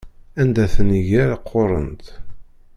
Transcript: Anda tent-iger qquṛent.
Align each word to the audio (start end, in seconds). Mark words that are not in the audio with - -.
Anda 0.41 0.65
tent-iger 0.73 1.29
qquṛent. 1.43 2.05